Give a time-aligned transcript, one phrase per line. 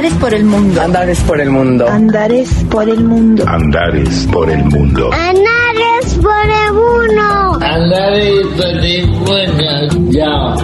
[0.00, 0.80] Andares por el mundo.
[0.80, 1.86] Andares por el mundo.
[1.86, 3.44] Andares por el mundo.
[3.46, 5.10] Andares por el mundo.
[5.12, 7.58] Andares por el mundo.
[7.60, 10.10] Andares por el mundo.
[10.10, 10.54] Ya.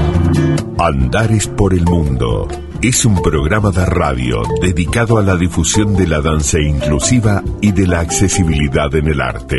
[0.79, 2.49] Andares por el mundo.
[2.81, 7.87] Es un programa de radio dedicado a la difusión de la danza inclusiva y de
[7.89, 9.59] la accesibilidad en el arte.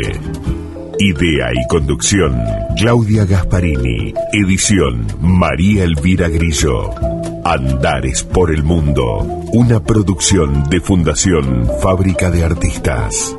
[0.98, 2.36] Idea y conducción,
[2.76, 4.12] Claudia Gasparini.
[4.32, 7.17] Edición, María Elvira Grillo.
[7.44, 9.18] Andares por el Mundo,
[9.52, 13.36] una producción de Fundación Fábrica de Artistas.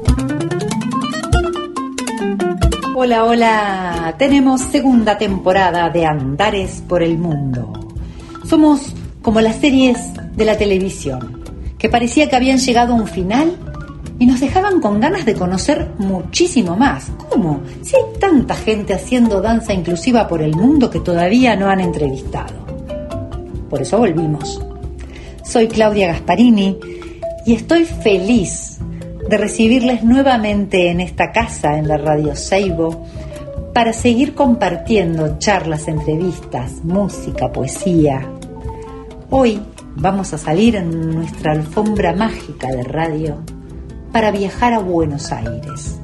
[2.96, 4.16] Hola, hola.
[4.18, 7.74] Tenemos segunda temporada de Andares por el Mundo.
[8.46, 9.98] Somos como las series
[10.36, 11.44] de la televisión,
[11.78, 13.56] que parecía que habían llegado a un final
[14.18, 17.12] y nos dejaban con ganas de conocer muchísimo más.
[17.30, 17.62] ¿Cómo?
[17.82, 22.69] Si hay tanta gente haciendo danza inclusiva por el mundo que todavía no han entrevistado.
[23.70, 24.62] Por eso volvimos.
[25.44, 26.78] Soy Claudia Gasparini
[27.46, 28.80] y estoy feliz
[29.30, 33.06] de recibirles nuevamente en esta casa, en la Radio Seibo,
[33.74, 38.28] para seguir compartiendo charlas, entrevistas, música, poesía.
[39.30, 39.62] Hoy
[39.96, 43.38] vamos a salir en nuestra alfombra mágica de radio
[44.12, 46.00] para viajar a Buenos Aires.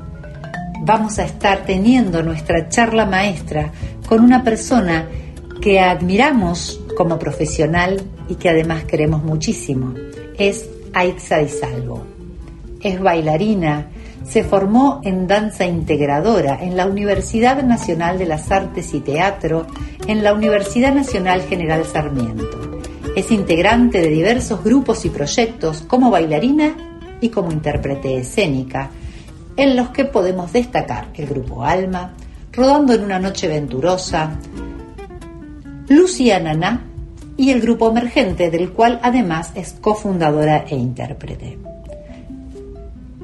[0.82, 3.72] Vamos a estar teniendo nuestra charla maestra
[4.08, 5.08] con una persona
[5.62, 9.94] que admiramos como profesional y que además queremos muchísimo.
[10.38, 12.04] Es Aixa Di Salvo.
[12.82, 13.90] Es bailarina,
[14.24, 19.68] se formó en danza integradora en la Universidad Nacional de las Artes y Teatro,
[20.08, 22.82] en la Universidad Nacional General Sarmiento.
[23.16, 26.76] Es integrante de diversos grupos y proyectos como bailarina
[27.22, 28.90] y como intérprete escénica,
[29.58, 32.14] en los que podemos destacar el grupo Alma,
[32.56, 34.40] Rodando en una noche venturosa,
[35.88, 36.84] Lucia Naná
[37.38, 41.58] y el grupo emergente, del cual además es cofundadora e intérprete.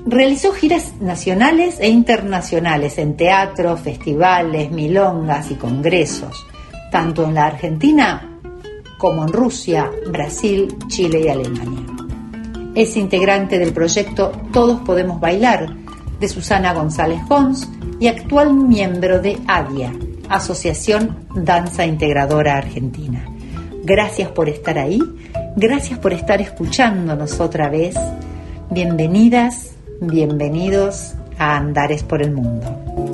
[0.05, 6.45] Realizó giras nacionales e internacionales en teatro, festivales, milongas y congresos,
[6.91, 8.39] tanto en la Argentina
[8.97, 11.85] como en Rusia, Brasil, Chile y Alemania.
[12.75, 15.67] Es integrante del proyecto Todos Podemos Bailar
[16.19, 17.67] de Susana González Gons
[17.99, 19.91] y actual miembro de ADIA,
[20.31, 23.25] Asociación Danza Integradora Argentina.
[23.83, 25.01] Gracias por estar ahí,
[25.57, 27.95] gracias por estar escuchándonos otra vez.
[28.69, 33.10] Bienvenidas, bienvenidos a Andares por el Mundo.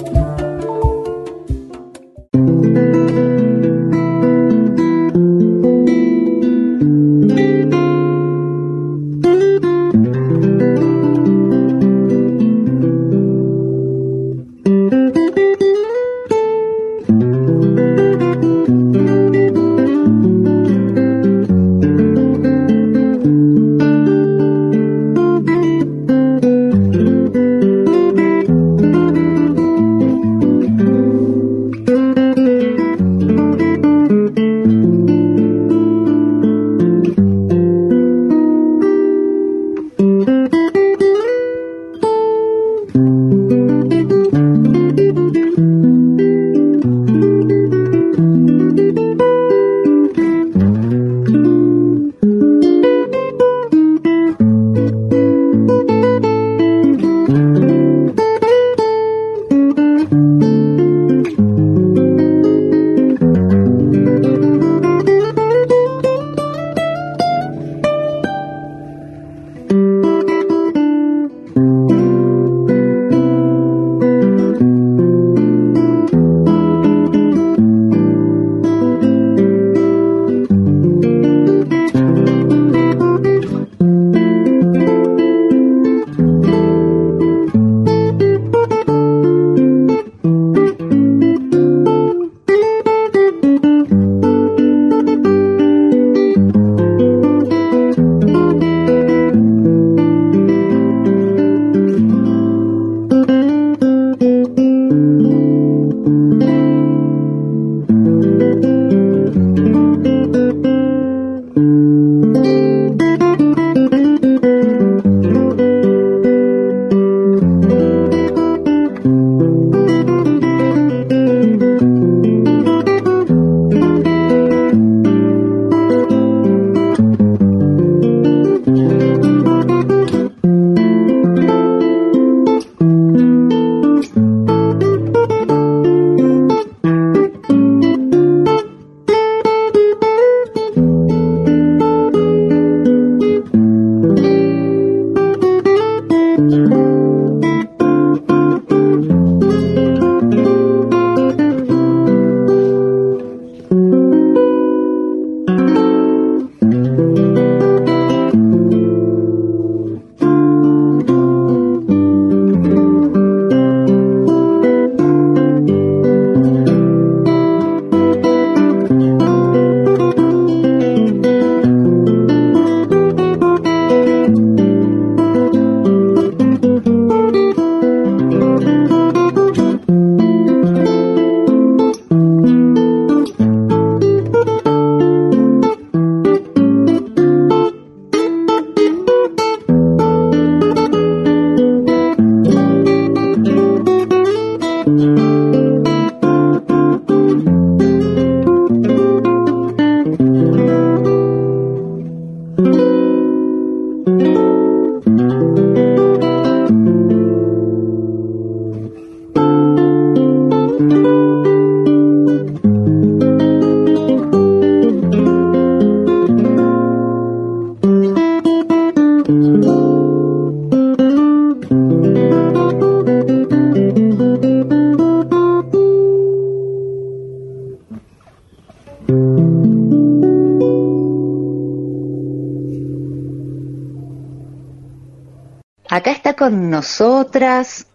[235.97, 237.87] Acá está con nosotras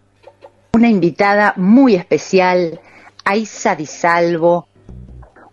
[0.73, 2.81] una invitada muy especial,
[3.23, 4.67] Aisa Di Salvo,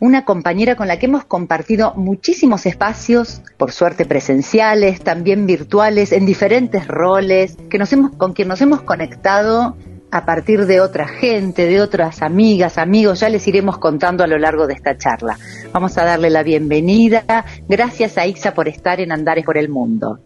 [0.00, 6.26] una compañera con la que hemos compartido muchísimos espacios, por suerte presenciales, también virtuales, en
[6.26, 9.76] diferentes roles, que nos hemos, con quien nos hemos conectado
[10.10, 14.38] a partir de otra gente, de otras amigas, amigos, ya les iremos contando a lo
[14.38, 15.38] largo de esta charla.
[15.72, 17.44] Vamos a darle la bienvenida.
[17.68, 20.18] Gracias a Ixa por estar en Andares por el Mundo.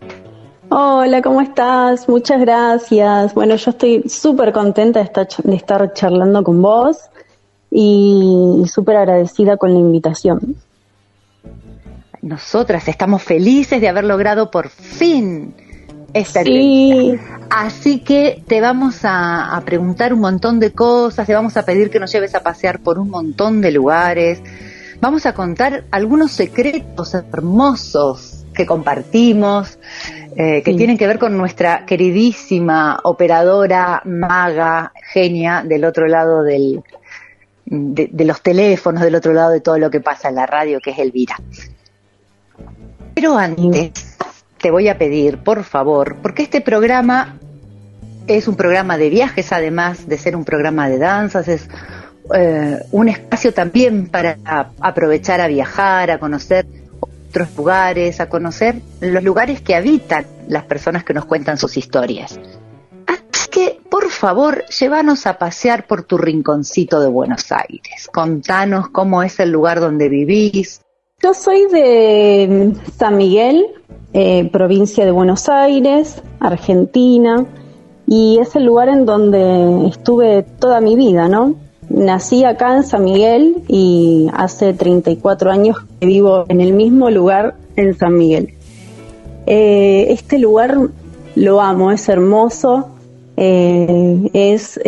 [0.76, 2.08] Hola, ¿cómo estás?
[2.08, 3.32] Muchas gracias.
[3.32, 6.98] Bueno, yo estoy súper contenta de estar, de estar charlando con vos
[7.70, 10.56] y súper agradecida con la invitación.
[12.22, 15.54] Nosotras estamos felices de haber logrado por fin
[16.12, 17.20] esta sí.
[17.50, 22.00] Así que te vamos a, preguntar un montón de cosas, te vamos a pedir que
[22.00, 24.42] nos lleves a pasear por un montón de lugares.
[25.00, 29.78] Vamos a contar algunos secretos hermosos que compartimos,
[30.36, 36.82] eh, que tienen que ver con nuestra queridísima operadora, maga, genia del otro lado del,
[37.66, 40.90] de, los teléfonos, del otro lado de todo lo que pasa en la radio, que
[40.90, 41.36] es Elvira.
[43.14, 44.16] Pero antes,
[44.58, 47.38] te voy a pedir, por favor, porque este programa
[48.26, 51.68] es un programa de viajes, además de ser un programa de danzas, es
[52.34, 54.38] eh, un espacio también para
[54.80, 56.66] aprovechar a viajar, a conocer
[57.34, 62.38] otros lugares, a conocer los lugares que habitan las personas que nos cuentan sus historias.
[63.08, 68.08] Así que, por favor, llévanos a pasear por tu rinconcito de Buenos Aires.
[68.12, 70.80] Contanos cómo es el lugar donde vivís.
[71.20, 73.66] Yo soy de San Miguel,
[74.12, 77.44] eh, provincia de Buenos Aires, Argentina,
[78.06, 81.56] y es el lugar en donde estuve toda mi vida, ¿no?
[81.88, 87.54] Nací acá en San Miguel y hace 34 años que vivo en el mismo lugar
[87.76, 88.54] en San Miguel.
[89.46, 90.76] Eh, este lugar
[91.34, 92.88] lo amo, es hermoso,
[93.36, 94.80] eh, es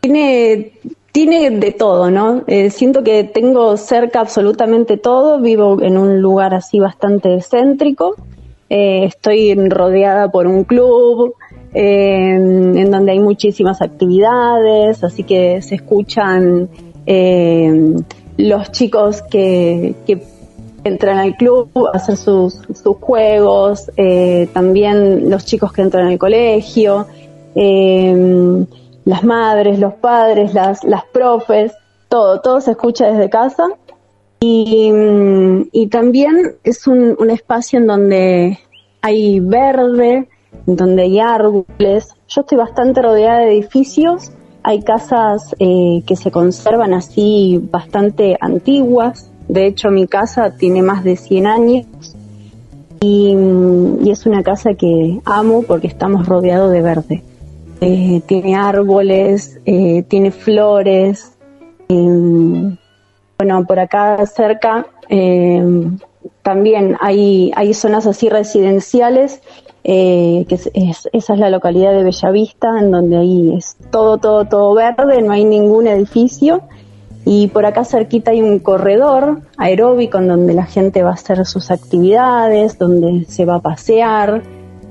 [0.00, 0.72] tiene
[1.12, 2.42] tiene de todo, ¿no?
[2.46, 8.16] Eh, siento que tengo cerca absolutamente todo, vivo en un lugar así bastante céntrico,
[8.70, 11.34] eh, estoy rodeada por un club
[11.74, 16.68] eh, en donde hay muchísimas actividades, así que se escuchan
[18.36, 20.22] los chicos que, que,
[20.84, 23.90] entran al club a hacer sus, sus juegos,
[24.52, 27.06] también los chicos que entran al colegio
[29.04, 31.72] las madres, los padres, las, las profes,
[32.08, 33.64] todo, todo se escucha desde casa.
[34.40, 38.58] Y, mm, y también es un, un, espacio en donde
[39.00, 40.28] hay verde,
[40.66, 42.14] donde hay árboles.
[42.28, 44.32] Yo estoy bastante rodeada de edificios.
[44.62, 49.30] Hay casas eh, que se conservan así bastante antiguas.
[49.48, 51.86] De hecho, mi casa tiene más de 100 años.
[53.00, 53.36] Y,
[54.08, 57.22] es una casa que amo porque estamos rodeados de verde.
[57.80, 61.32] Eh, tiene árboles, eh, tiene flores.
[61.88, 65.62] bueno, por acá cerca eh,
[66.42, 69.42] también hay, hay zonas así residenciales,
[69.84, 70.46] que
[71.12, 75.32] esa es la localidad de Bellavista, en donde ahí es todo, todo, todo verde, no
[75.32, 76.62] hay ningún edificio.
[77.24, 81.44] Y por acá cerquita hay un corredor aeróbico en donde la gente va a hacer
[81.46, 84.42] sus actividades, donde se va a pasear.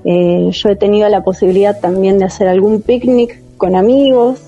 [0.05, 4.39] Eh, yo he tenido la posibilidad también de hacer algún picnic con amigos,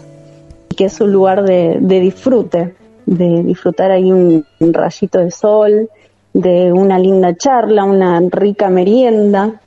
[0.77, 2.73] que es un lugar de, disfrute,
[3.05, 5.89] de disfrutar ahí un, rayito de sol,
[6.33, 9.61] de una linda charla, una rica merienda.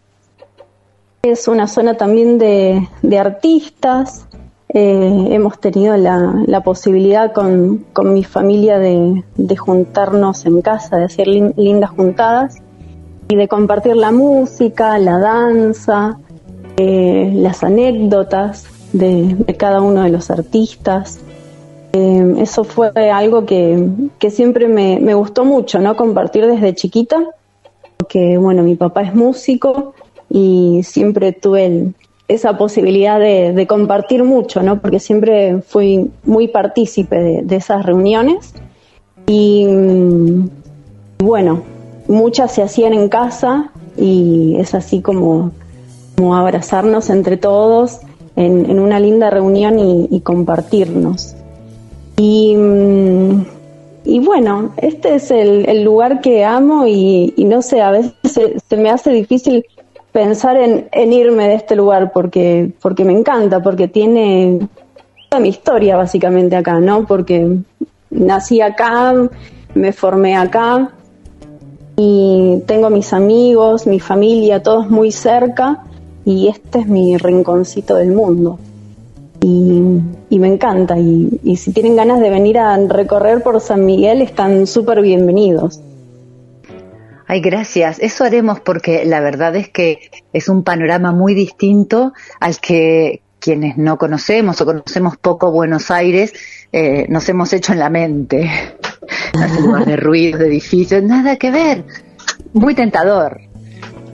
[1.22, 4.26] Es una zona también de, artistas.
[4.68, 11.90] Eh, hemos tenido la, posibilidad con, mi familia de, juntarnos en casa, de hacer lindas
[11.90, 12.56] juntadas
[13.28, 16.18] y de compartir la música, la danza,
[16.76, 21.20] eh, las anécdotas de, cada uno de los artistas.
[21.92, 23.90] Eh, eso fue algo que,
[24.30, 25.96] siempre me, gustó mucho, ¿no?
[25.96, 27.24] Compartir desde chiquita,
[27.96, 29.94] porque, bueno, mi papá es músico
[30.28, 31.92] y siempre tuve
[32.28, 34.80] esa posibilidad de, compartir mucho, ¿no?
[34.80, 38.52] Porque siempre fui muy partícipe de, esas reuniones.
[39.26, 40.48] Y mm,
[41.18, 41.62] bueno,
[42.08, 45.52] muchas se hacían en casa y es así como,
[46.18, 48.00] abrazarnos entre todos
[48.36, 51.34] en, una linda reunión y, compartirnos.
[52.16, 53.42] Mm,
[54.04, 58.90] y, bueno, este es el, lugar que amo y, no sé, a veces se, me
[58.90, 59.64] hace difícil
[60.16, 64.66] pensar en, irme de este lugar porque, porque me encanta, porque tiene
[65.28, 67.06] toda mi historia básicamente acá, ¿no?
[67.06, 67.58] Porque
[68.08, 69.12] nací acá,
[69.74, 70.90] me formé acá,
[71.98, 75.84] y tengo mis amigos, mi familia, todos muy cerca
[76.24, 78.58] y este es mi rinconcito del mundo.
[79.42, 80.98] Y, me encanta.
[80.98, 85.78] Y, y, si tienen ganas de venir a recorrer por San Miguel, están súper bienvenidos.
[87.26, 87.98] Ay, gracias.
[87.98, 93.76] Eso haremos porque la verdad es que es un panorama muy distinto al que quienes
[93.76, 96.32] no conocemos o conocemos poco Buenos Aires
[96.72, 98.50] eh, nos hemos hecho en la mente.
[99.86, 101.84] De ruidos, de edificios, nada que ver.
[102.52, 103.40] Muy tentador.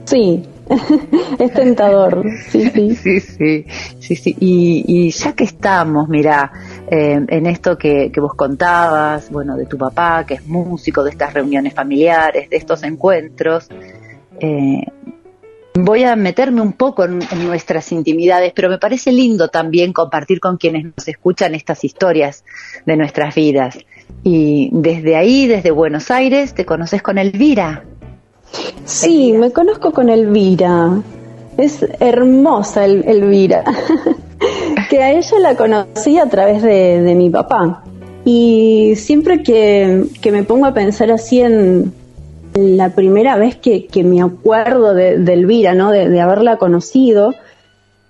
[0.05, 0.43] Sí,
[1.39, 2.95] es tentador, sí, sí.
[3.03, 3.65] Sí, sí,
[3.99, 4.35] sí, sí.
[4.39, 6.51] Y, ya que estamos, mira,
[6.89, 11.33] eh, en esto que, vos contabas, bueno, de tu papá, que es músico, de estas
[11.33, 13.69] reuniones familiares, de estos encuentros,
[14.39, 14.85] eh,
[15.75, 20.57] voy a meterme un poco en, nuestras intimidades, pero me parece lindo también compartir con
[20.57, 22.43] quienes nos escuchan estas historias
[22.85, 23.77] de nuestras vidas.
[24.23, 27.83] Y desde ahí, desde Buenos Aires, te conoces con Elvira.
[28.85, 31.01] Sí, me conozco con Elvira.
[31.57, 33.63] Es hermosa Elvira.
[34.89, 37.83] que a ella la conocí a través de, mi papá.
[38.25, 41.93] Y siempre que, me pongo a pensar así en
[42.53, 45.91] la primera vez que, me acuerdo de, Elvira, ¿no?
[45.91, 47.33] De, haberla conocido,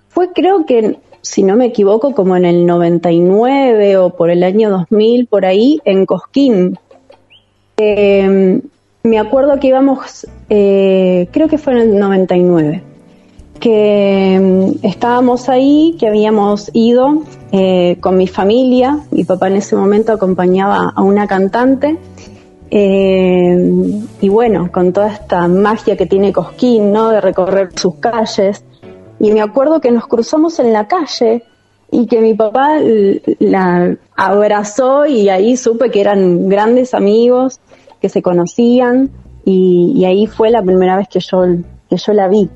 [0.08, 4.70] fue creo que, si no me equivoco, como en el 99 o por el año
[4.70, 6.78] 2000, por ahí, en Cosquín.
[7.76, 8.60] Eh,
[9.02, 12.82] me acuerdo que íbamos, eh, creo que fue en el 99,
[13.64, 19.74] que mm, estábamos ahí, que habíamos ido eh, con mi familia, mi papá en ese
[19.74, 21.96] momento acompañaba a una cantante,
[22.70, 23.56] eh,
[24.20, 27.08] y bueno, con toda esta magia que tiene Cosquín, ¿no?
[27.08, 28.62] De recorrer sus calles,
[29.18, 31.44] y me acuerdo que nos cruzamos en la calle
[31.90, 32.76] y que mi papá
[33.38, 37.60] la abrazó y ahí supe que eran grandes amigos
[38.02, 39.10] que se conocían
[39.46, 41.46] y, ahí fue la primera vez que yo,
[41.88, 42.50] que yo la vi.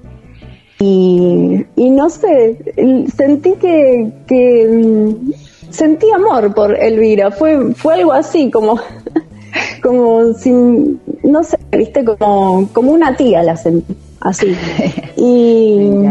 [0.80, 2.56] Y, no sé,
[3.16, 4.12] sentí que,
[4.70, 5.32] mm,
[5.70, 8.78] sentí amor por Elvira, fue, fue algo así, como,
[9.82, 14.54] como sin, no sé, viste, como, como una tía la sentí, así.
[15.16, 16.06] Y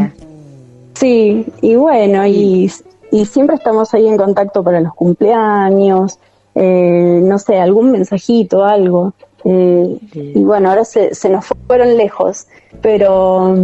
[0.95, 2.69] sí, y bueno, y,
[3.11, 6.19] y siempre estamos ahí en contacto para los cumpleaños,
[6.55, 9.13] eh, no sé, algún mensajito, algo.
[9.45, 12.47] Eh, y bueno, ahora se, se, nos fueron lejos,
[12.81, 13.55] pero,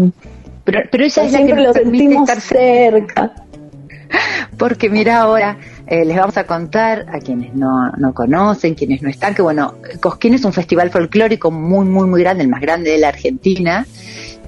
[0.63, 3.33] pero, pero ella es la que lo sentimos estar cerca.
[4.57, 9.09] Porque mira ahora, eh, les vamos a contar a quienes no, no conocen, quienes no
[9.09, 12.91] están, que bueno, Cosquín es un festival folclórico muy, muy, muy grande, el más grande
[12.91, 13.85] de la Argentina.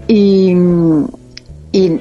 [0.08, 0.56] Y,
[1.72, 2.00] y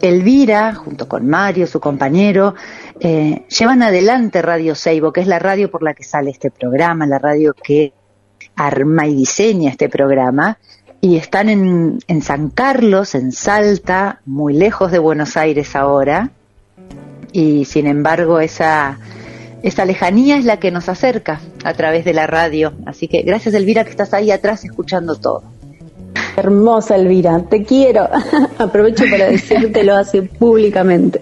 [0.00, 2.54] Elvira, junto con Mario, su compañero,
[3.00, 7.06] eh, llevan adelante Radio Seibo, que es la radio por la que sale este programa,
[7.06, 7.92] la radio que
[8.54, 10.58] arma y diseña este programa
[11.00, 16.30] y están en, en San Carlos, en Salta, muy lejos de Buenos Aires ahora,
[17.32, 18.98] y sin embargo esa,
[19.62, 22.72] esa lejanía es la que nos acerca a través de la radio.
[22.86, 25.42] Así que gracias Elvira que estás ahí atrás escuchando todo.
[26.36, 28.08] Hermosa Elvira, te quiero.
[28.58, 31.20] Aprovecho para decírtelo así públicamente.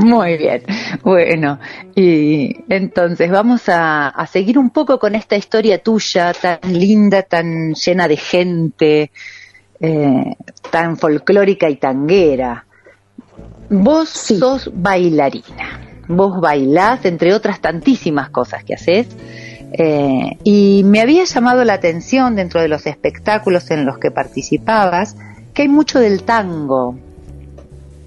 [0.00, 0.62] Muy bien,
[1.02, 1.58] bueno,
[1.94, 8.08] y entonces vamos a, seguir un poco con esta historia tuya tan linda, tan llena
[8.08, 9.10] de gente,
[9.78, 10.36] eh,
[10.70, 12.64] tan folclórica y tanguera.
[13.68, 19.06] Vos sos bailarina, vos bailás, entre otras tantísimas cosas que haces,
[19.72, 25.14] eh, y me había llamado la atención dentro de los espectáculos en los que participabas
[25.52, 26.96] que hay mucho del tango.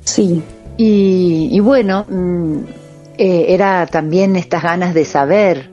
[0.03, 0.43] Sí,
[0.77, 2.58] y, bueno, mm,
[3.18, 5.72] eh, era también estas ganas de saber,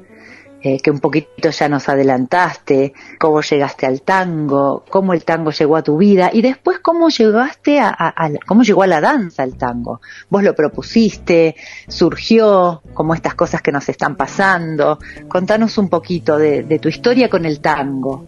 [0.62, 5.76] eh, que un poquito ya nos adelantaste, cómo llegaste al tango, cómo el tango llegó
[5.76, 10.02] a tu vida y después cómo llegaste a, cómo llegó a la danza el tango.
[10.28, 11.56] Vos lo propusiste,
[11.88, 14.98] surgió, como estas cosas que nos están pasando.
[15.28, 18.26] Contanos un poquito de tu historia con el tango.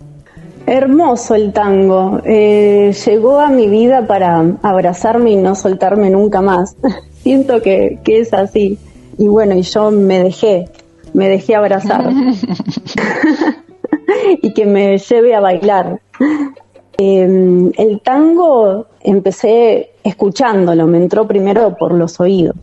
[0.67, 2.21] Hermoso el tango.
[2.25, 6.77] Eh, llegó a mi vida para abrazarme y no soltarme nunca más.
[7.23, 8.79] Siento que, es así.
[9.19, 10.69] Y bueno, y yo me dejé,
[11.13, 12.11] me dejé abrazar.
[14.43, 16.01] y que me lleve a bailar.
[16.99, 22.57] Em, el tango empecé escuchándolo, me entró primero por los oídos.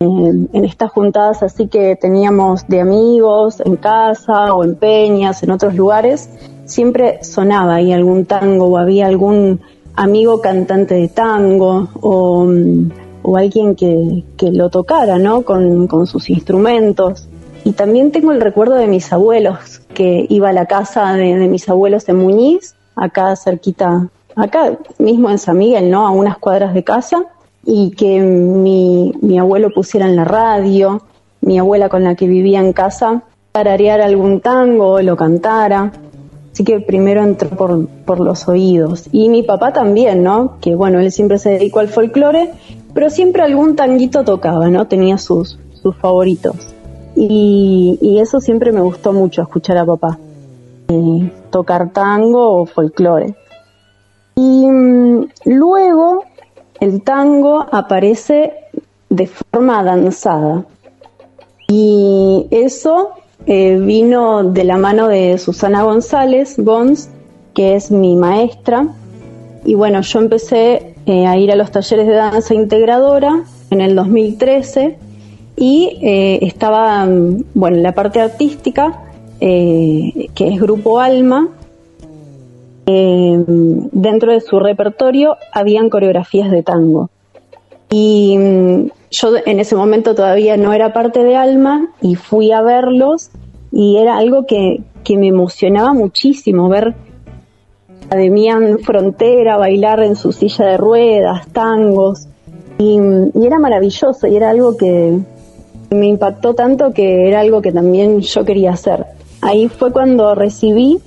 [0.00, 5.52] Em, en estas juntadas así que teníamos de amigos en casa o en peñas, en
[5.52, 6.28] otros lugares,
[6.72, 9.60] siempre sonaba ahí algún tango o había algún
[9.94, 12.90] amigo cantante de tango o, mm,
[13.36, 15.42] alguien que, lo tocara, ¿no?
[15.42, 17.28] Con, sus instrumentos.
[17.64, 21.68] Y también tengo el recuerdo de mis abuelos, que iba a la casa de, mis
[21.68, 26.06] abuelos en Muñiz, acá cerquita acá mismo en San Miguel, ¿no?
[26.06, 27.24] A unas cuadras de casa
[27.64, 31.02] y que mi, mi abuelo pusiera en la radio,
[31.42, 35.92] mi abuela con la que vivía en casa, tararear algún tango o lo cantara.
[36.52, 39.08] Así que primero entró por, por los oídos.
[39.10, 40.58] Y mi papá también, ¿no?
[40.60, 42.52] Que bueno, él siempre se dedicó al folclore,
[42.92, 44.86] pero siempre algún tanguito tocaba, ¿no?
[44.86, 46.56] Tenía sus, sus favoritos.
[47.14, 50.18] Y, eso siempre me gustó mucho, escuchar a papá.
[50.88, 53.34] Eh, tocar tango o folclore.
[54.36, 56.24] Y mm, luego
[56.80, 58.52] el tango aparece
[59.08, 60.64] de forma danzada.
[61.68, 63.10] Y eso
[63.46, 67.10] eh, vino de la mano de Susana González, Gons,
[67.54, 68.88] que es mi maestra.
[69.64, 73.94] Y bueno, yo empecé eh, a ir a los talleres de danza integradora en el
[73.94, 74.96] 2013
[75.56, 79.02] y eh, estaba, mm, bueno, en la parte artística,
[79.40, 81.48] que es Grupo Alma,
[82.86, 87.10] dentro de su repertorio habían coreografías de tango.
[87.90, 92.62] Y mm, yo en ese momento todavía no era parte de Alma y fui a
[92.62, 93.30] verlos
[93.70, 94.82] y era algo que,
[95.14, 96.94] me emocionaba muchísimo ver
[98.08, 102.28] a Demian Frontera bailar en su silla de ruedas, tangos,
[102.78, 102.98] y,
[103.44, 105.18] era maravilloso y era algo que
[105.90, 109.04] me impactó tanto que era algo que también yo quería hacer.
[109.42, 111.00] Ahí fue cuando recibí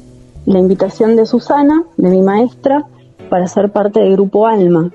[0.46, 2.86] la invitación de Susana, de mi maestra,
[3.30, 4.92] para ser parte del grupo Alma.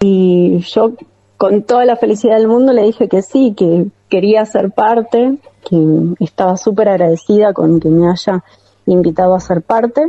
[0.00, 0.92] Y yo
[1.40, 5.78] con toda la felicidad del mundo le dije que sí, que quería ser parte, que
[6.20, 8.44] estaba súper agradecida con que me haya
[8.84, 10.02] invitado a ser parte.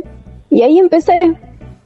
[0.50, 1.18] Y ahí empecé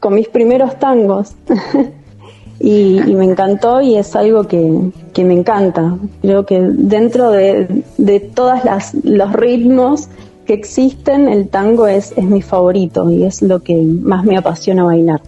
[0.00, 1.36] con mis primeros tangos.
[2.58, 5.96] y, me encantó y es algo que, me encanta.
[6.22, 8.58] Creo que dentro de, de todos
[9.04, 10.08] los ritmos
[10.44, 14.82] que existen, el tango es, es mi favorito y es lo que más me apasiona
[14.82, 15.20] bailar.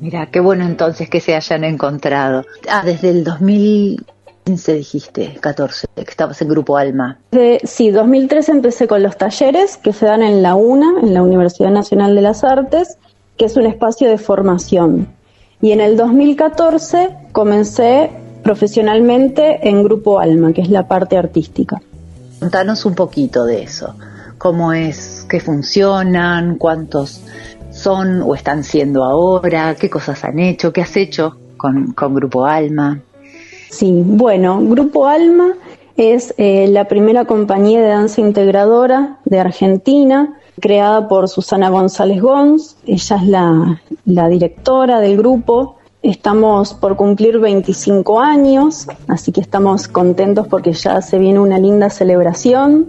[0.00, 2.44] Mira, qué bueno entonces que se hayan encontrado.
[2.68, 7.18] Ah, desde el 2015 dijiste, 14, que estabas en Grupo Alma.
[7.64, 11.70] sí, 2013 empecé con los talleres que se dan en la UNA, en la Universidad
[11.70, 12.96] Nacional de las Artes,
[13.36, 15.08] que es un espacio de formación.
[15.60, 18.10] Y en el 2014 comencé
[18.44, 21.82] profesionalmente en Grupo Alma, que es la parte artística.
[22.38, 23.96] Contanos un poquito de eso.
[24.38, 26.56] ¿Cómo es que funcionan?
[26.56, 27.20] ¿Cuántos
[27.78, 33.00] son o están siendo ahora, qué cosas han hecho, qué has hecho con, Grupo Alma.
[33.70, 35.54] Sí, bueno, Grupo Alma
[35.96, 42.76] es eh, la primera compañía de danza integradora de Argentina, creada por Susana González Gons.
[42.86, 45.76] Ella es la, la directora del grupo.
[46.02, 51.90] Estamos por cumplir 25 años, así que estamos contentos porque ya se viene una linda
[51.90, 52.86] celebración.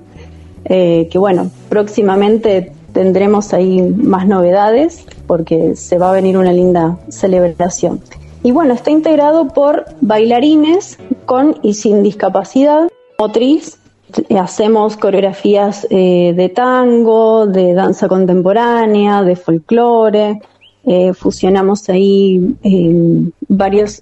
[0.65, 6.97] Eh, que bueno, próximamente tendremos ahí más novedades porque se va a venir una linda
[7.09, 8.01] celebración.
[8.43, 13.77] Y bueno, está integrado por bailarines con y sin discapacidad motriz.
[14.35, 20.41] Hacemos coreografías eh, de tango, de danza contemporánea, de folclore.
[20.85, 24.01] Eh, fusionamos ahí eh, varios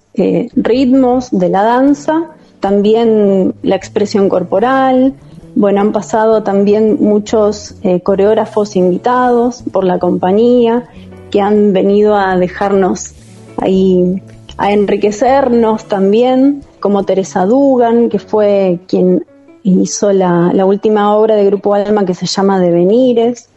[0.56, 5.14] ritmos de la danza, también la expresión corporal,
[5.58, 10.88] bueno, han pasado también muchos eh, coreógrafos invitados por la compañía
[11.32, 13.14] que han venido a dejarnos
[13.58, 14.22] ahí,
[14.58, 19.26] a enriquecernos también, como Teresa Dugan, que fue quien
[19.64, 23.50] hizo la, la última obra de Grupo Alma que se llama Devenires.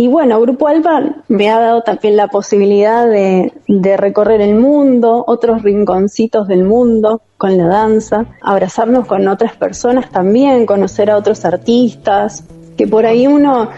[0.00, 3.52] Y bueno, Grupo Alba me ha dado también la posibilidad de,
[3.98, 10.64] recorrer el mundo, otros rinconcitos del mundo con la danza, abrazarnos con otras personas también,
[10.64, 12.44] conocer a otros artistas,
[12.78, 13.68] que por ahí uno,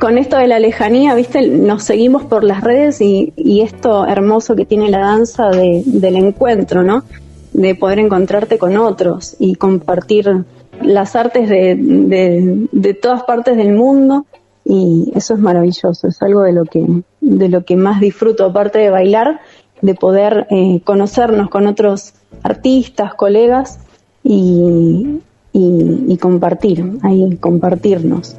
[0.00, 4.66] con esto de la lejanía, viste, nos seguimos por las redes y, esto hermoso que
[4.66, 7.04] tiene la danza del encuentro, ¿no?
[7.52, 10.46] De poder encontrarte con otros y compartir
[10.82, 14.26] las artes de todas partes del mundo
[14.64, 18.78] y eso es maravilloso, es algo de lo que, de lo que más disfruto, aparte
[18.78, 19.40] de bailar,
[19.82, 23.78] de poder eh, conocernos con otros artistas, colegas
[24.22, 25.20] y,
[25.52, 28.36] y, y compartir, ahí compartirnos.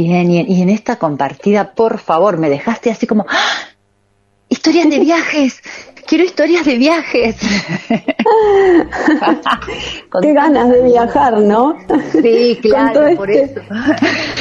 [0.00, 3.50] Bien, y en, esta compartida, por favor, me dejaste así como, ¡Ah!
[4.48, 5.60] historias de viajes,
[6.06, 7.34] quiero historias de viajes.
[10.22, 11.76] Qué ganas de viajar, ¿no?
[12.12, 13.68] Sí, claro, por este, eso.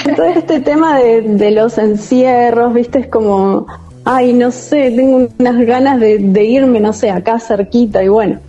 [0.16, 3.66] todo este tema de, de, los encierros, viste, es como,
[4.06, 8.42] ay, no sé, tengo unas ganas de, irme, no sé, acá cerquita y bueno.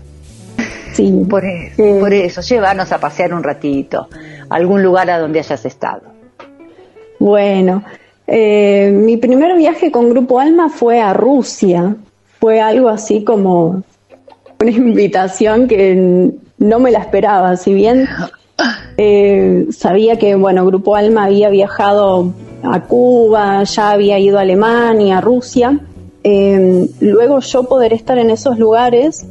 [0.92, 4.08] Sí, por eso, eh, por eso, llévanos a pasear un ratito,
[4.50, 6.17] a algún lugar a donde hayas estado.
[7.18, 7.82] Bueno,
[8.26, 11.96] eh, mi primer viaje con Grupo Alma fue a Rusia.
[12.38, 13.82] Fue algo así como
[14.60, 17.56] una invitación que no me la esperaba.
[17.56, 18.06] Si bien
[18.96, 25.18] eh, sabía que, bueno, Grupo Alma había viajado a Cuba, ya había ido a Alemania,
[25.18, 25.80] a Rusia.
[26.22, 29.26] Eh, luego yo poder estar en esos lugares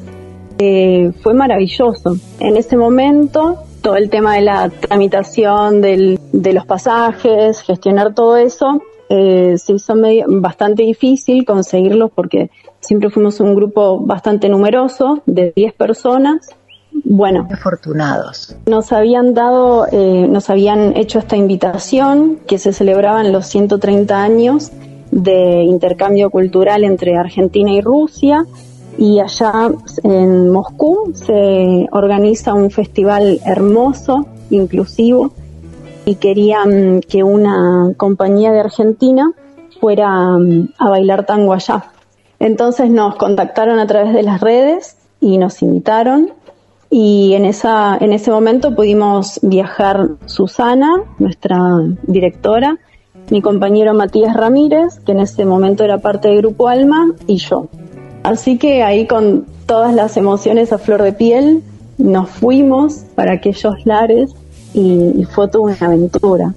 [1.22, 2.18] fue maravilloso.
[2.40, 8.36] En ese momento todo el tema de la tramitación del, de los pasajes, gestionar todo
[8.36, 9.94] eso, eh, se hizo
[10.28, 16.50] bastante difícil conseguirlos porque siempre fuimos un grupo bastante numeroso, de 10 personas.
[17.06, 18.58] Bueno, afortunados.
[18.66, 24.70] Nos habían dado, eh, nos habían hecho esta invitación que se celebraban los 130 años
[25.12, 28.46] de intercambio cultural entre Argentina y Rusia
[28.98, 29.70] y allá
[30.04, 35.32] en Moscú se organiza un festival hermoso, inclusivo,
[36.06, 39.32] y querían que una compañía de Argentina
[39.80, 41.92] fuera mm, a bailar tango allá.
[42.40, 46.32] Entonces nos contactaron a través de las redes y nos invitaron
[46.90, 51.60] y en, esa, en ese momento pudimos viajar Susana, nuestra
[52.04, 52.78] directora,
[53.30, 57.68] mi compañero Matías Ramírez, que en ese momento era parte del Grupo Alma, y yo.
[58.24, 61.64] Así que ahí con todas las emociones a flor de piel
[61.98, 64.32] nos fuimos para aquellos lares
[64.74, 66.54] y, fue toda una aventura.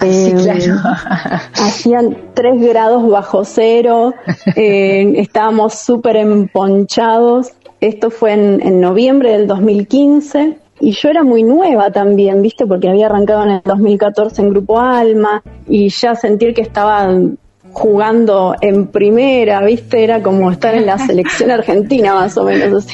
[0.00, 0.80] Sí, eh, claro.
[1.54, 4.14] hacían tres grados bajo cero,
[4.56, 7.52] eh, estábamos súper emponchados.
[7.80, 12.66] Esto fue en, en, noviembre del 2015 y yo era muy nueva también, ¿viste?
[12.66, 17.10] Porque había arrancado en el 2014 en Grupo Alma y ya sentir que estaba
[17.76, 20.02] jugando en primera, ¿viste?
[20.02, 22.86] Era como estar en la selección argentina más o menos,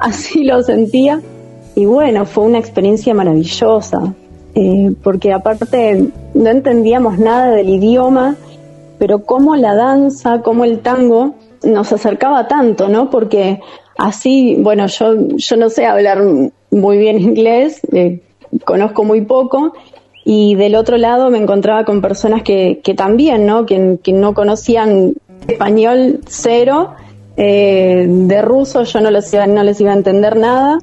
[0.00, 1.20] así, lo sentía.
[1.76, 4.14] Y bueno, fue una experiencia maravillosa,
[4.56, 8.34] eh, porque aparte no entendíamos nada del idioma,
[8.98, 13.10] pero cómo la danza, cómo el tango nos acercaba tanto, ¿no?
[13.10, 13.60] Porque
[13.96, 16.20] así, bueno, yo, yo no sé hablar
[16.72, 18.22] muy bien inglés, eh,
[18.64, 19.72] conozco muy poco,
[20.28, 23.64] y del otro lado me encontraba con personas que, que también, ¿no?
[23.64, 25.14] Que, no conocían
[25.46, 26.94] español cero,
[27.36, 30.78] eh, de ruso yo no les, iba, no les iba a entender nada,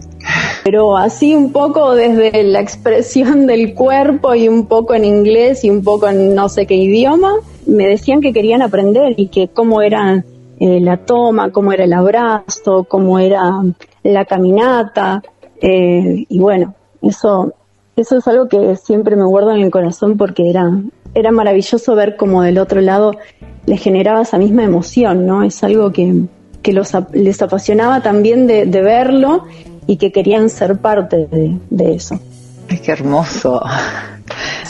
[0.63, 5.69] pero así un poco desde la expresión del cuerpo y un poco en inglés y
[5.69, 7.33] un poco en no sé qué idioma,
[7.65, 10.23] me decían que querían aprender y que cómo era
[10.61, 13.51] eh, la toma, cómo era el abrazo, cómo era
[14.03, 15.21] la caminata,
[15.61, 17.53] eh, y bueno, eso
[17.95, 20.71] eso es algo que siempre me guardo en el corazón porque era,
[21.13, 23.15] era maravilloso ver cómo del otro lado
[23.65, 25.43] les generaba esa misma emoción, ¿no?
[25.43, 26.23] Es algo que,
[26.61, 29.45] que los, les apasionaba también de, verlo
[29.85, 31.27] y que querían ser parte
[31.69, 32.19] de, eso.
[32.69, 33.61] Ay, qué hermoso.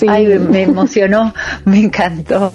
[0.07, 1.33] Ay, me emocionó,
[1.65, 2.51] me encantó.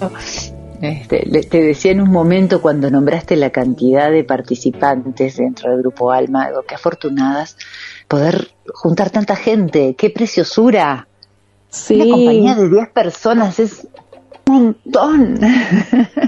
[0.81, 6.11] Este, te decía en un momento cuando nombraste la cantidad de participantes dentro del grupo
[6.11, 7.57] Alma, algo que afortunadas
[8.09, 11.07] poder juntar tanta gente, qué preciosura.
[11.69, 12.01] Sí.
[12.01, 13.87] Una compañía de 10 personas es
[14.47, 15.39] un montón.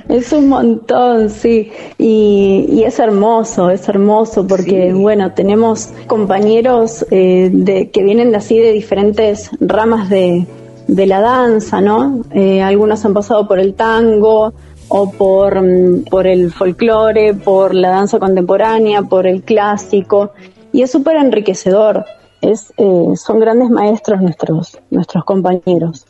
[0.07, 1.71] Es un montón, sí.
[1.97, 8.73] Y, es hermoso, es hermoso porque, bueno, tenemos compañeros eh, de, que vienen así de
[8.73, 10.45] diferentes ramas de,
[10.87, 12.23] de la danza, ¿no?
[12.31, 14.53] Eh, algunos han pasado por el tango
[14.89, 20.31] o por, mm, por el folclore, por la danza contemporánea, por el clásico
[20.71, 22.05] y es súper enriquecedor.
[22.41, 26.05] Es, eh, son grandes maestros nuestros, nuestros compañeros.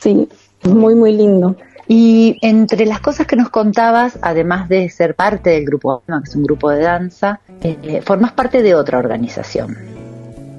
[0.00, 0.28] Sí,
[0.64, 1.56] muy, muy lindo.
[1.88, 6.36] Y entre las cosas que nos contabas, además de ser parte del grupo que es
[6.36, 9.76] un grupo de danza, eh, formas parte de otra organización.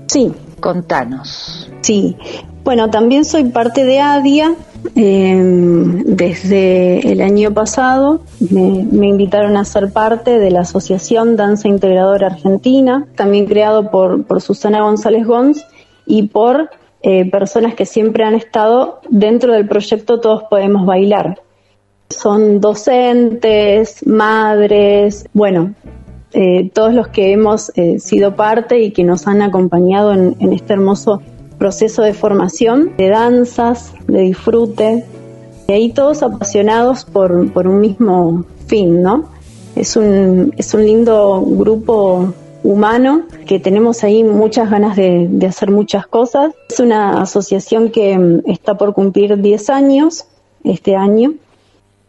[0.07, 0.33] Sí.
[0.61, 1.69] Contanos.
[1.81, 2.15] Sí,
[2.63, 4.55] bueno, también soy parte de ADIA.
[4.95, 12.27] Em, desde el año pasado me, invitaron a ser parte de la Asociación Danza Integradora
[12.27, 15.65] Argentina, también creado por, Susana González Gons
[16.07, 16.71] y por
[17.03, 21.39] eh, personas que siempre han estado dentro del proyecto Todos Podemos Bailar.
[22.09, 25.73] Son docentes, madres, bueno,
[26.33, 30.53] eh, todos los que hemos eh, sido parte y que nos han acompañado en, en
[30.53, 31.21] este hermoso
[31.57, 35.05] proceso de formación, de danzas, de disfrute,
[35.67, 39.29] y ahí todos apasionados por, por un mismo fin, ¿no?
[39.75, 46.07] Es un, es un lindo grupo humano, que tenemos ahí muchas ganas de, hacer muchas
[46.07, 46.53] cosas.
[46.69, 50.25] Es una asociación que mm, está por cumplir 10 años
[50.63, 51.33] este año.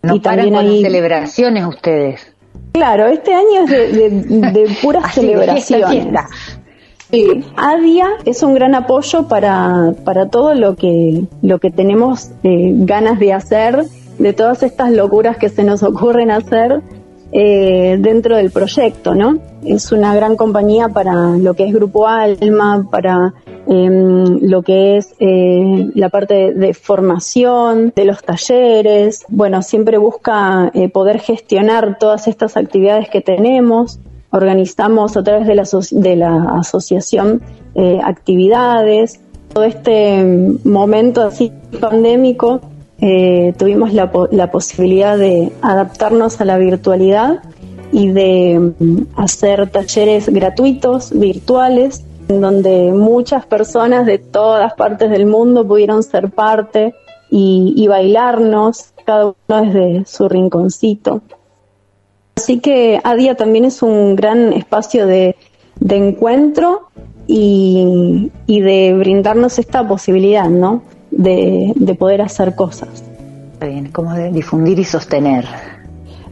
[0.03, 2.32] No y también hay celebraciones ustedes.
[2.73, 6.15] Claro, este año es de, puras celebraciones.
[7.11, 12.73] Sí, ADIA es un gran apoyo para, para todo lo que, lo que tenemos eh,
[12.75, 13.85] ganas de hacer,
[14.19, 16.81] de todas estas locuras que se nos ocurren hacer
[17.33, 19.39] eh, dentro del proyecto, ¿no?
[19.65, 23.35] Es una gran compañía para lo que es Grupo Alma, para
[23.67, 29.25] em, lo que es eh, la parte de, formación, de los talleres.
[29.29, 34.01] Bueno, siempre busca eh, poder gestionar todas estas actividades que tenemos.
[34.31, 37.43] Organizamos a través de la, de la asociación
[38.05, 39.21] actividades.
[39.53, 40.23] Todo este
[40.65, 42.61] momento así pandémico
[43.05, 47.43] eh, tuvimos la, la, posibilidad de adaptarnos a la virtualidad
[47.91, 55.27] y de mm, hacer talleres gratuitos, virtuales, en donde muchas personas de todas partes del
[55.27, 56.95] mundo pudieron ser parte
[57.31, 61.23] y, bailarnos, cada uno desde su rinconcito.
[62.37, 65.37] Así que ADIA también es un gran espacio de,
[65.81, 66.89] de encuentro
[67.27, 70.83] y, y de brindarnos esta posibilidad, ¿no?
[71.13, 73.05] de, poder hacer cosas.
[73.61, 75.47] Bien, como de difundir y sostener.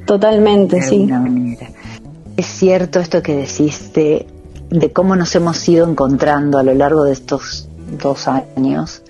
[0.06, 1.08] Totalmente, sí.
[2.36, 4.26] Es cierto esto que deciste
[4.70, 7.68] de cómo nos hemos ido encontrando a lo largo de estos
[8.00, 9.02] dos años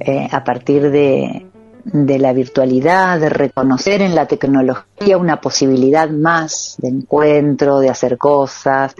[0.00, 1.46] eh, a partir de,
[1.84, 8.18] de la virtualidad, de reconocer en la tecnología una posibilidad más de encuentro, de hacer
[8.18, 8.94] cosas.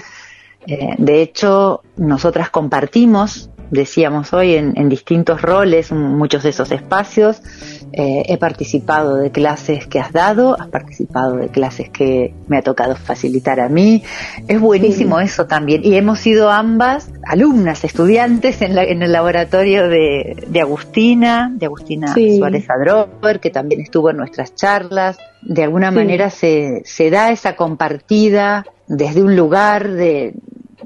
[0.66, 7.42] Eh, de hecho, nosotras compartimos decíamos hoy, en, distintos roles, muchos de esos espacios.
[7.92, 12.62] Eh, he participado de clases que has dado, has participado de clases que me ha
[12.62, 14.02] tocado facilitar a mí.
[14.46, 15.82] Es buenísimo eso también.
[15.84, 23.40] Y hemos sido ambas alumnas, estudiantes en, el laboratorio de, Agustina, de Agustina Suárez Adrover,
[23.40, 25.18] que también estuvo en nuestras charlas.
[25.42, 30.34] De alguna manera se, se da esa compartida desde un lugar de,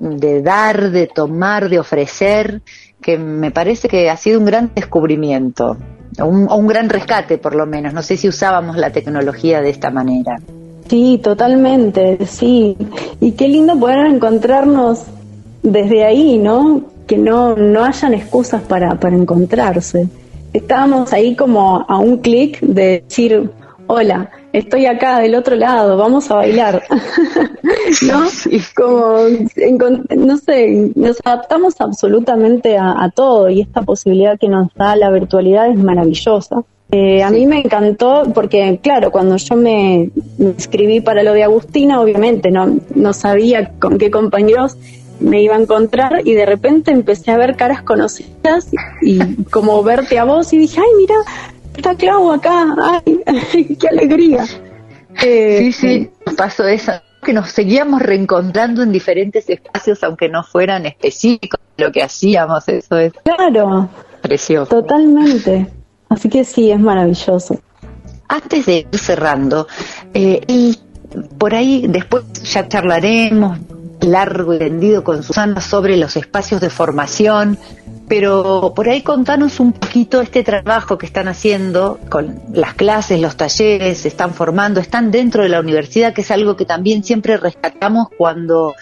[0.03, 2.61] de dar, de tomar, de ofrecer,
[3.01, 5.77] que me parece que ha sido un gran descubrimiento,
[6.19, 7.95] un, un gran rescate por lo menos.
[7.95, 10.41] No sé si usábamos la tecnología de esta manera.
[10.89, 12.77] Sí, totalmente, sí.
[13.21, 15.05] Y qué lindo poder encontrarnos
[15.63, 16.83] desde ahí, ¿no?
[17.07, 20.09] Que no, no hayan excusas para, para encontrarse.
[20.53, 23.51] Estábamos ahí como a un clic de decir,
[23.87, 26.83] hola, estoy acá del otro lado, vamos a bailar.
[28.07, 28.29] ¿No?
[28.75, 29.17] Como,
[30.17, 35.71] no sé, nos adaptamos absolutamente a, todo y esta posibilidad que nos da la virtualidad
[35.71, 36.63] es maravillosa.
[36.91, 42.01] Eh, a mí me encantó porque, claro, cuando yo me, inscribí para lo de Agustina,
[42.01, 44.77] obviamente no, no sabía con qué compañeros
[45.19, 48.69] me iba a encontrar y de repente empecé a ver caras conocidas
[49.01, 51.15] y, y como verte a vos y dije, ay, mira,
[51.77, 52.75] está Clau acá,
[53.27, 54.45] ay, qué alegría.
[55.23, 60.87] Eh, sí, sí, pasó eso, que nos seguíamos reencontrando en diferentes espacios, aunque no fueran
[60.87, 63.13] específicos lo que hacíamos, eso es.
[63.25, 63.89] Claro.
[64.21, 64.83] Precioso.
[64.83, 65.67] Totalmente.
[66.09, 67.61] Así que sí, es maravilloso.
[68.29, 69.67] Antes de ir cerrando,
[70.15, 70.79] eh, y
[71.39, 73.59] por ahí después ya charlaremos
[74.01, 77.59] largo y tendido con Susana sobre los espacios de formación
[78.09, 83.37] pero por ahí contanos un poquito este trabajo que están haciendo con las clases, los
[83.37, 88.09] talleres, están formando, están dentro de la universidad, que es algo que también siempre rescatamos
[88.17, 88.75] cuando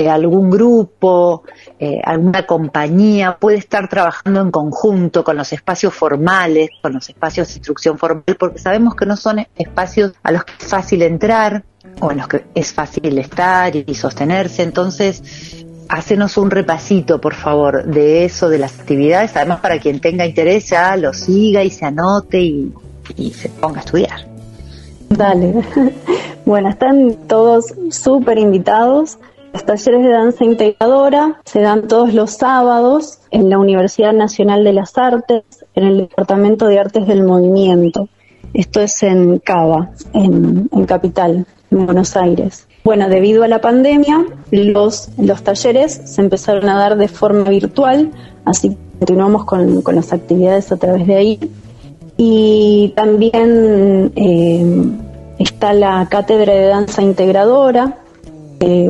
[0.00, 1.44] eh, algún grupo,
[1.78, 7.48] eh, alguna compañía puede estar trabajando en conjunto con los espacios formales, con los espacios
[7.48, 11.64] de instrucción formal, porque sabemos que no son espacios a los que es fácil entrar
[12.00, 14.62] o en los que es fácil estar y sostenerse.
[14.62, 20.24] Entonces, Hacenos un repasito, por favor, de eso, de las actividades, además para quien tenga
[20.24, 22.72] interés ya lo siga y se anote y,
[23.32, 24.26] se ponga a estudiar.
[25.08, 25.54] Dale.
[26.46, 29.18] Bueno, están todos súper invitados.
[29.52, 34.72] Los talleres de danza integradora se dan todos los sábados en la Universidad Nacional de
[34.72, 38.08] las Artes, en el Departamento de Artes del Movimiento.
[38.54, 42.66] Esto es en Cava, en, en Capital, en Buenos Aires.
[42.84, 48.10] Bueno, debido a la pandemia, los, los talleres se empezaron a dar de forma virtual,
[48.44, 51.40] así que continuamos con, las actividades a través de ahí.
[52.16, 54.64] Y también eh,
[55.38, 57.98] está la cátedra de danza integradora,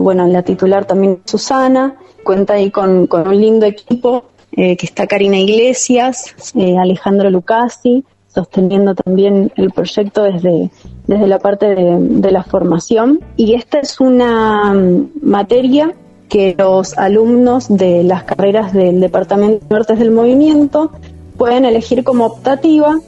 [0.01, 5.39] bueno, la titular también Susana, cuenta ahí con, un lindo equipo eh, que está Karina
[5.39, 10.71] Iglesias, eh, Alejandro Lucasi, sosteniendo también el proyecto desde,
[11.11, 13.19] desde la parte de, la formación.
[13.37, 15.93] Y esta es una mm, materia
[16.29, 20.93] que los alumnos de las carreras del Departamento de Artes del Movimiento
[21.37, 23.01] pueden elegir como optativa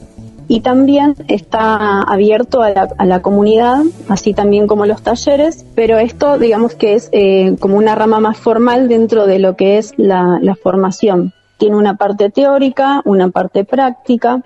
[0.49, 5.97] y también está abierto a la, a la comunidad, así también como los talleres, pero
[5.97, 9.93] esto digamos que es eh, como una rama más formal dentro de lo que es
[9.95, 11.31] la formación.
[11.57, 14.43] Tiene una parte teórica, una parte práctica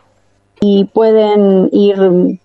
[0.61, 2.39] y pueden ir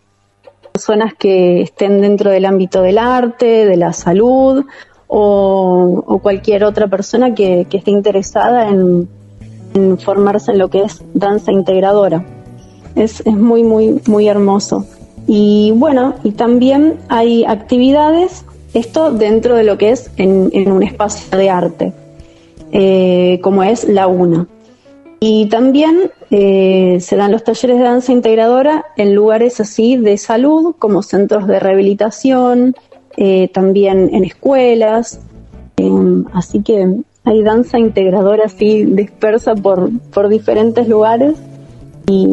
[0.82, 4.64] personas que estén dentro del ámbito del arte, de la salud
[5.06, 9.08] o, cualquier otra persona que, esté interesada en,
[9.74, 12.24] en formarse en lo que es danza integradora.
[12.96, 14.84] Es, es muy, muy, muy hermoso.
[15.28, 18.44] Y bueno, y también hay actividades,
[18.74, 21.92] esto dentro de lo que es en, en un espacio de arte,
[22.72, 24.48] eh, como es la UNA.
[25.24, 30.74] Y también eh, se dan los talleres de danza integradora en lugares así de salud,
[30.80, 32.74] como centros de rehabilitación,
[33.16, 35.20] eh, también en escuelas.
[35.76, 41.34] Eh, así que hay danza integradora así dispersa por, por diferentes lugares
[42.08, 42.26] y,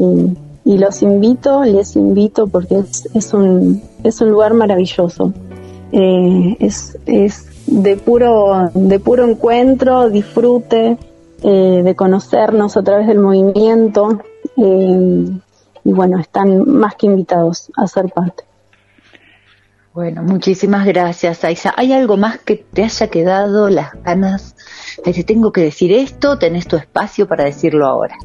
[0.65, 5.31] y los invito, les invito porque es, es, un, es un lugar maravilloso.
[5.91, 10.97] Eh, es, es de puro, de puro encuentro, disfrute,
[11.43, 14.21] eh, de conocernos a través del movimiento
[14.57, 15.25] eh,
[15.83, 18.43] y bueno, están más que invitados a ser parte.
[19.93, 21.73] Bueno, muchísimas gracias, Aisa.
[21.75, 24.55] ¿Hay algo más que te haya quedado las ganas
[24.97, 26.37] de decir, tengo que decir esto?
[26.37, 28.15] Tenés tu espacio para decirlo ahora.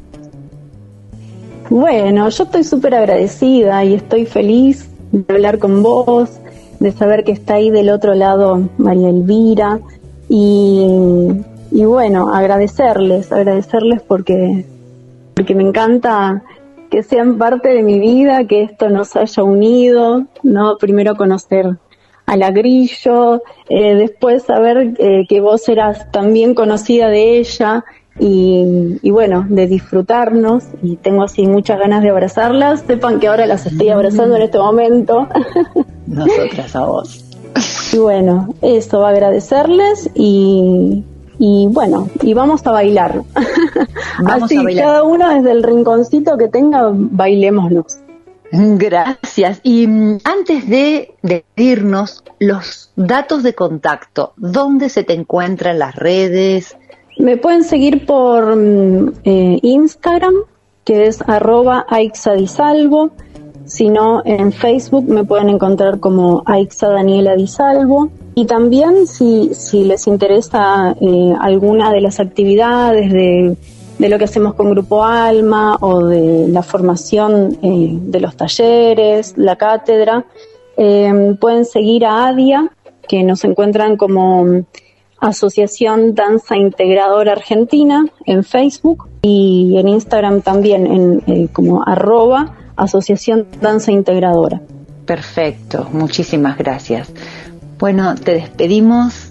[1.69, 6.29] Bueno, yo estoy súper agradecida y estoy feliz de hablar con vos,
[6.79, 9.79] de saber que está ahí del otro lado María Elvira
[10.29, 10.85] y,
[11.75, 14.65] y bueno, agradecerles, agradecerles porque,
[15.33, 16.41] porque me encanta
[16.89, 20.77] que sean parte de mi vida, que esto nos haya unido, ¿no?
[20.77, 21.77] Primero conocer
[22.27, 27.83] a la Grillo, eh, después saber eh, que vos eras también conocida de ella
[28.17, 32.85] y, y, bueno, de disfrutarnos y tengo así muchas ganas de abrazarlas.
[32.87, 35.27] Sepan que ahora las estoy abrazando en este momento.
[36.07, 37.25] Nosotras a vos.
[37.91, 41.03] Y bueno, eso, agradecerles y,
[41.39, 43.21] y bueno, y vamos a bailar.
[44.19, 44.85] Vamos Así, a bailar.
[44.85, 47.99] cada uno desde el rinconcito que tenga, bailémonos.
[48.51, 49.59] Gracias.
[49.63, 56.77] Y mm, antes de decirnos los datos de contacto, ¿dónde se te encuentran las redes?
[57.17, 60.35] Me pueden seguir por mm, eh, Instagram,
[60.83, 63.11] que es arroba aixadisalvo.
[63.65, 68.09] Si no, en Facebook me pueden encontrar como Aixa Daniela Di Salvo.
[68.35, 73.55] Y también si, si les interesa eh, alguna de las actividades de,
[73.97, 79.55] lo que hacemos con Grupo Alma o de la formación eh, de los talleres, la
[79.55, 80.25] cátedra,
[80.77, 82.69] eh, pueden seguir a ADIA,
[83.07, 84.65] que nos encuentran como
[85.19, 93.47] Asociación Danza Integradora Argentina en Facebook y en Instagram también en, eh, como arroba Asociación
[93.61, 94.61] Danza Integradora.
[95.05, 97.11] Perfecto, muchísimas gracias.
[97.77, 99.29] Bueno, te despedimos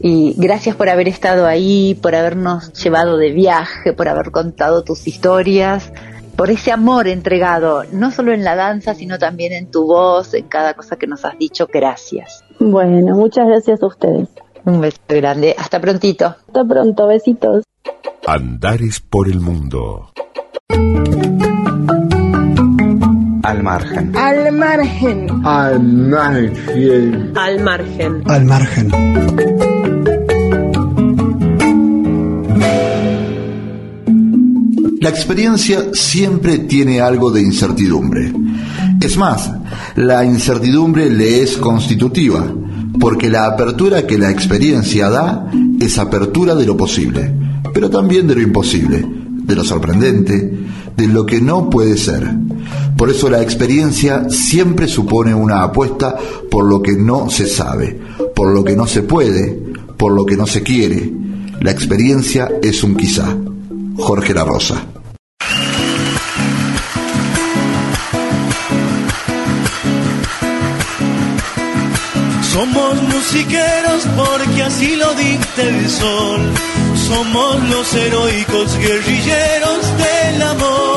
[0.00, 5.06] y gracias por haber estado ahí, por habernos llevado de viaje, por haber contado tus
[5.06, 5.92] historias,
[6.36, 10.48] por ese amor entregado, no solo en la danza, sino también en tu voz, en
[10.48, 11.68] cada cosa que nos has dicho.
[11.72, 12.44] Gracias.
[12.58, 14.28] Bueno, muchas gracias a ustedes.
[14.64, 15.54] Un beso grande.
[15.56, 16.26] Hasta prontito.
[16.26, 17.06] Hasta pronto.
[17.06, 17.64] Besitos.
[18.26, 20.10] Andares por el mundo.
[23.44, 24.16] Al margen.
[24.16, 25.28] Al margen.
[25.44, 27.32] Al margen.
[27.36, 28.22] Al margen.
[28.24, 28.88] Al margen.
[34.98, 38.32] La experiencia siempre tiene algo de incertidumbre.
[39.02, 39.52] Es más,
[39.96, 42.50] la incertidumbre le es constitutiva,
[42.98, 47.30] porque la apertura que la experiencia da es apertura de lo posible,
[47.74, 50.50] pero también de lo imposible, de lo sorprendente,
[50.96, 52.26] de lo que no puede ser.
[52.96, 56.16] Por eso la experiencia siempre supone una apuesta
[56.50, 57.98] por lo que no se sabe,
[58.34, 59.58] por lo que no se puede,
[59.96, 61.12] por lo que no se quiere.
[61.60, 63.36] La experiencia es un quizá.
[63.96, 64.86] Jorge La Rosa.
[72.52, 76.40] Somos musiqueros porque así lo dicta el sol.
[77.08, 80.93] Somos los heroicos guerrilleros del amor.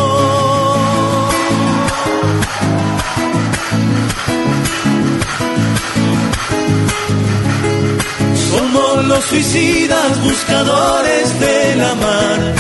[9.08, 12.56] Los suicidas buscadores de la mar.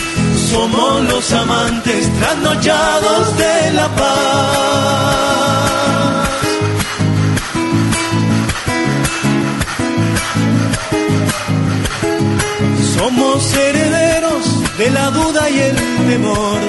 [0.50, 5.28] somos los amantes trasnochados de la paz.
[12.95, 15.76] Somos herederos de la duda y el
[16.10, 16.60] temor.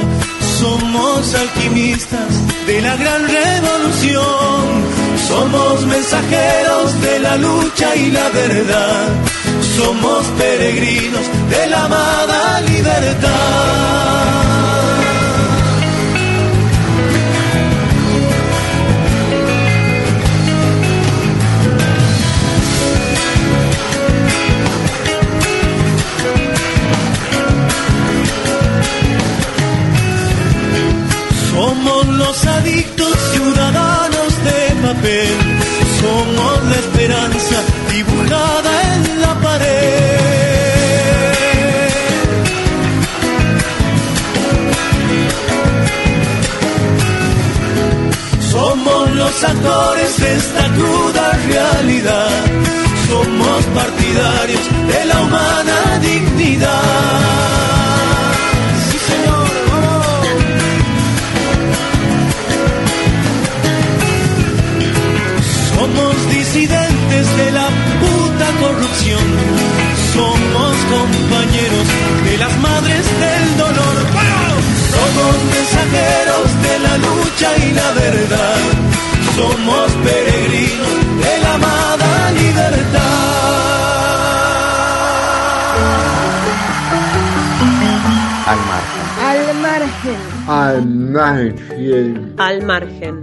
[0.61, 2.31] Somos alquimistas
[2.67, 4.99] de la gran revolución.
[5.29, 9.38] Somos mensajeros de la lucha y la verdad.
[9.79, 14.48] Somos peregrinos de la amada libertad.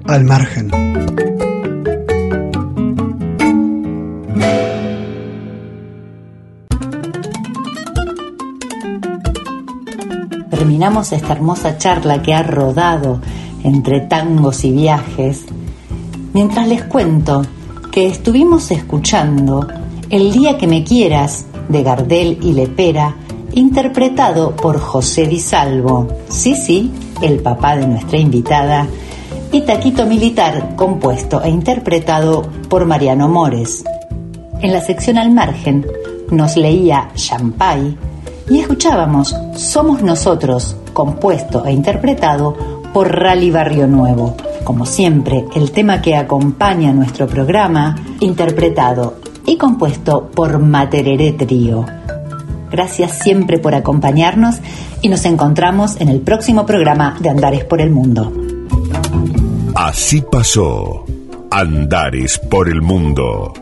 [0.08, 0.70] Al margen.
[10.52, 13.20] Terminamos esta hermosa charla que ha rodado
[13.64, 15.46] entre tangos y viajes,
[16.34, 17.42] mientras les cuento
[17.92, 19.68] que estuvimos escuchando
[20.12, 23.16] El día que me quieras de Gardel y Lepera,
[23.54, 26.92] interpretado por José Di Salvo, sí, sí,
[27.24, 28.88] el papá de nuestra invitada,
[29.52, 33.84] y Taquito Militar, compuesto e interpretado por Mariano Mores.
[34.62, 35.86] En la sección al margen
[36.32, 37.98] nos leía Champay
[38.50, 42.56] y escuchábamos Somos Nosotros, compuesto e interpretado
[42.94, 44.36] por Rally Barrio Nuevo.
[44.64, 49.16] Como siempre, el tema que acompaña nuestro programa, interpretado
[49.46, 51.86] y compuesto por Materere Trío.
[52.72, 54.56] Gracias siempre por acompañarnos
[55.02, 58.45] y nos encontramos en el próximo programa de Andares por el Mundo.
[59.76, 61.06] Así pasó
[61.52, 63.54] Andares por el Mundo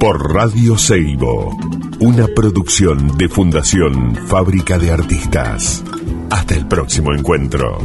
[0.00, 1.56] por Radio Seibo,
[2.00, 5.84] una producción de Fundación Fábrica de Artistas.
[6.30, 7.78] Hasta el próximo encuentro.